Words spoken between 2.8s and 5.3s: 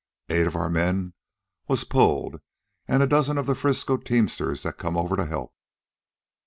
an' a dozen of the Frisco teamsters that's come over to